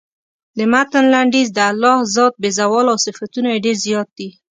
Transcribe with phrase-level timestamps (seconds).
[0.57, 4.29] د متن لنډیز د الله ذات بې زواله او صفتونه یې ډېر زیات دي.